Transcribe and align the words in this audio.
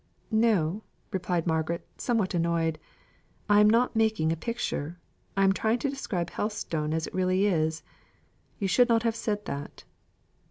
"No," 0.33 0.81
replied 1.11 1.45
Margaret, 1.45 1.87
somewhat 1.95 2.33
annoyed, 2.33 2.79
"I 3.47 3.59
am 3.59 3.69
not 3.69 3.95
making 3.95 4.31
a 4.31 4.35
picture. 4.35 4.97
I 5.37 5.43
am 5.43 5.53
trying 5.53 5.77
to 5.77 5.91
describe 5.91 6.31
Helstone 6.31 6.91
as 6.91 7.05
it 7.05 7.13
really 7.13 7.45
is. 7.45 7.83
You 8.57 8.67
should 8.67 8.89
not 8.89 9.03
have 9.03 9.15
said 9.15 9.45
that." 9.45 9.83